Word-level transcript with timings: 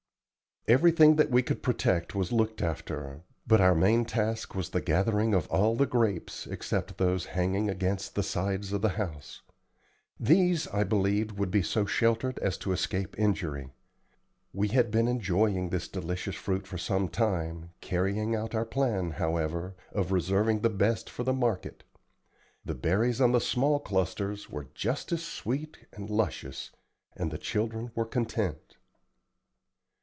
Everything 0.67 1.15
that 1.15 1.31
we 1.31 1.41
could 1.41 1.63
protect 1.63 2.13
was 2.13 2.31
looked 2.31 2.61
after; 2.61 3.23
but 3.47 3.59
our 3.59 3.73
main 3.73 4.05
task 4.05 4.53
was 4.53 4.69
the 4.69 4.79
gathering 4.79 5.33
of 5.33 5.47
all 5.47 5.75
the 5.75 5.87
grapes 5.87 6.45
except 6.45 6.99
those 6.99 7.25
hanging 7.33 7.67
against 7.67 8.13
the 8.13 8.21
sides 8.21 8.71
of 8.71 8.83
the 8.83 8.89
house. 8.89 9.41
These 10.19 10.67
I 10.67 10.83
believed 10.83 11.31
would 11.31 11.49
be 11.49 11.63
so 11.63 11.87
sheltered 11.87 12.37
as 12.39 12.59
to 12.59 12.73
escape 12.73 13.17
injury. 13.17 13.71
We 14.53 14.67
had 14.67 14.91
been 14.91 15.07
enjoying 15.07 15.69
this 15.69 15.87
delicious 15.87 16.35
fruit 16.35 16.67
for 16.67 16.77
some 16.77 17.09
time, 17.09 17.71
carrying 17.81 18.35
out 18.35 18.53
our 18.53 18.63
plan, 18.65 19.09
however, 19.13 19.75
of 19.91 20.11
reserving 20.11 20.59
the 20.59 20.69
best 20.69 21.09
for 21.09 21.23
the 21.23 21.33
market. 21.33 21.83
The 22.63 22.75
berries 22.75 23.19
on 23.19 23.31
the 23.31 23.41
small 23.41 23.79
clusters 23.79 24.47
were 24.47 24.67
just 24.75 25.11
as 25.11 25.23
sweet 25.23 25.77
and 25.91 26.07
luscious, 26.07 26.69
and 27.15 27.31
the 27.31 27.39
children 27.39 27.89
were 27.95 28.05
content. 28.05 28.77